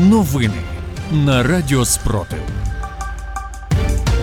[0.00, 0.54] Новини
[1.12, 2.38] на Радіо Спротив.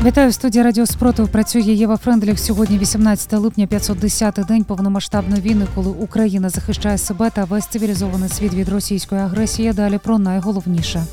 [0.04, 1.28] Вітаю в студії Радіо Спротив.
[1.28, 2.40] Працює Єва Френдліх.
[2.40, 8.54] Сьогодні 18 липня, 510-й день повномасштабної війни, коли Україна захищає себе та весь цивілізований світ
[8.54, 9.74] від російської агресії.
[9.74, 11.04] Далі про найголовніше.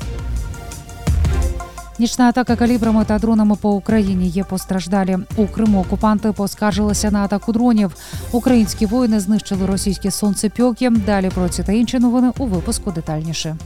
[1.99, 5.17] Нічна атака калібрами та дронами по Україні є постраждалі.
[5.35, 7.91] У Криму окупанти поскаржилися на атаку дронів.
[8.31, 10.89] Українські воїни знищили російські сонцепьоки.
[10.89, 13.57] Далі про ці та інші новини у випуску детальніше.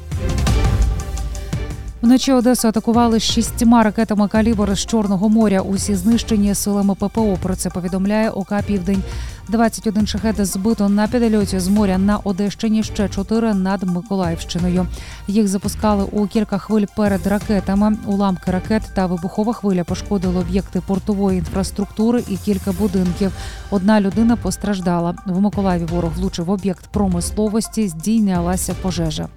[2.01, 5.61] Вночі Одесу атакували шістьма ракетами калібр з Чорного моря.
[5.61, 7.37] Усі знищені силами ППО.
[7.41, 9.03] Про це повідомляє ОК Південь.
[9.49, 12.83] 21 шахет збито на підельоті з моря на Одещині.
[12.83, 14.87] Ще 4 над Миколаївщиною.
[15.27, 17.97] Їх запускали у кілька хвиль перед ракетами.
[18.05, 23.31] Уламки ракет та вибухова хвиля пошкодили об'єкти портової інфраструктури і кілька будинків.
[23.69, 25.15] Одна людина постраждала.
[25.25, 27.87] В Миколаєві ворог влучив об'єкт промисловості.
[27.87, 29.27] Здійнялася пожежа.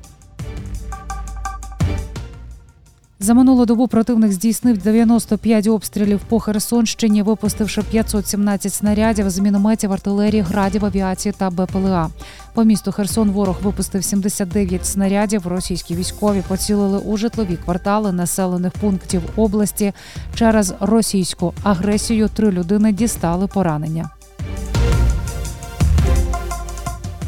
[3.23, 10.43] За минулу добу противник здійснив 95 обстрілів по Херсонщині, випустивши 517 снарядів з мінометів, артилерії,
[10.43, 12.11] градів, авіації та БПЛА.
[12.55, 15.47] По місту Херсон ворог випустив 79 снарядів.
[15.47, 19.93] Російські військові поцілили у житлові квартали населених пунктів області.
[20.35, 24.11] Через російську агресію три людини дістали поранення.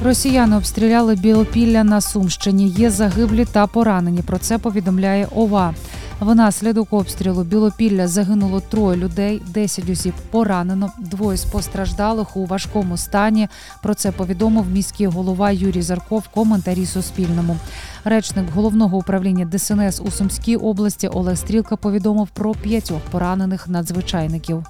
[0.04, 2.68] Росіяни обстріляли Білопілля на Сумщині.
[2.68, 4.22] Є загиблі та поранені.
[4.22, 5.74] Про це повідомляє ОВА.
[6.20, 10.92] Внаслідок обстрілу Білопілля загинуло троє людей, 10 осіб поранено.
[10.98, 13.48] Двоє з постраждалих у важкому стані.
[13.82, 17.56] Про це повідомив міський голова Юрій Зарков в коментарі Суспільному.
[18.04, 24.64] Речник головного управління ДСНС у Сумській області Олег Стрілка повідомив про п'ятьох поранених надзвичайників.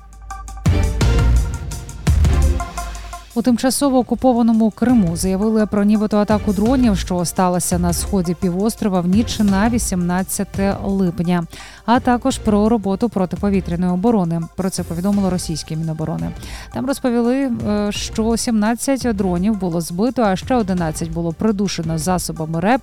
[3.35, 9.07] У тимчасово окупованому Криму заявили про нібито атаку дронів, що сталося на сході півострова в
[9.07, 10.49] ніч на 18
[10.85, 11.45] липня,
[11.87, 14.41] а також про роботу протиповітряної оборони.
[14.57, 16.31] Про це повідомило російське міноборони.
[16.75, 22.83] Там розповіли, е, що 17 дронів було збито, а ще 11 було придушено засобами РЕП.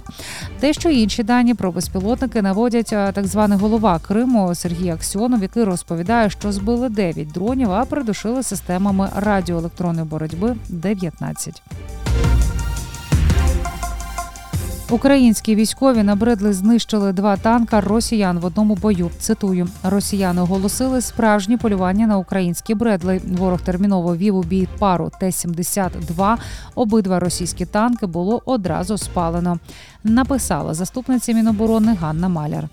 [0.62, 6.30] Дещо інші дані про безпілотники наводять е, так званий голова Криму Сергій Аксьонов, який розповідає,
[6.30, 10.39] що збили 9 дронів, а придушили системами радіоелектронної боротьби.
[10.70, 11.62] 19.
[14.92, 19.12] Українські військові набридли знищили два танка росіян в одному бою.
[19.20, 23.22] Цитую: Росіяни оголосили справжнє полювання на українські бредли.
[23.38, 26.38] Ворог терміново вів у бій пару Т-72.
[26.76, 29.60] Обидва російські танки було одразу спалено.
[30.04, 32.70] Написала заступниця Міноборони Ганна Маляр.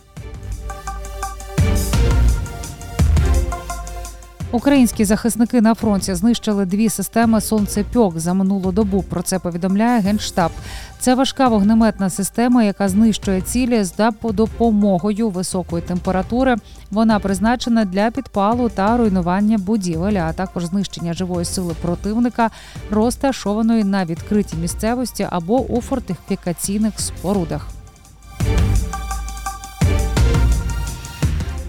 [4.56, 9.02] Українські захисники на фронті знищили дві системи сонцепьок за минулу добу.
[9.02, 10.50] Про це повідомляє генштаб.
[10.98, 16.56] Це важка вогнеметна система, яка знищує цілі з допомогою високої температури.
[16.90, 22.50] Вона призначена для підпалу та руйнування будівель, а також знищення живої сили противника,
[22.90, 27.75] розташованої на відкритій місцевості або у фортифікаційних спорудах.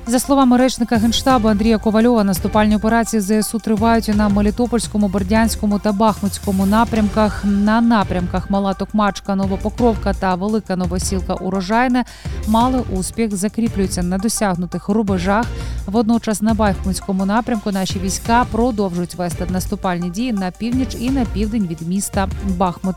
[0.09, 6.65] За словами речника генштабу Андрія Ковальова, наступальні операції ЗСУ тривають на Мелітопольському, Бердянському та Бахмутському
[6.65, 7.45] напрямках.
[7.45, 12.05] На напрямках Мала Токмачка, Новопокровка та Велика Новосілка Урожайне
[12.47, 15.45] мали успіх, закріплюються на досягнутих рубежах.
[15.85, 21.67] Водночас на Бахмутському напрямку наші війська продовжують вести наступальні дії на північ і на південь
[21.67, 22.95] від міста Бахмут,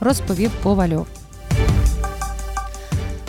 [0.00, 1.21] розповів Ковальов.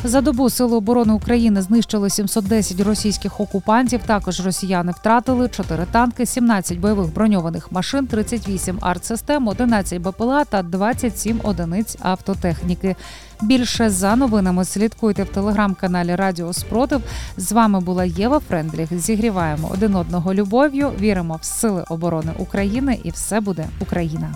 [0.05, 4.01] За добу Сили оборони України знищили 710 російських окупантів.
[4.05, 11.39] Також росіяни втратили 4 танки, 17 бойових броньованих машин, 38 артсистем, 11 БПЛА та 27
[11.43, 12.95] одиниць автотехніки.
[13.41, 17.01] Більше за новинами слідкуйте в телеграм-каналі Радіо Спротив.
[17.37, 18.99] З вами була Єва Френдліх.
[18.99, 20.91] Зігріваємо один одного любов'ю.
[20.99, 24.35] Віримо в сили оборони України, і все буде Україна.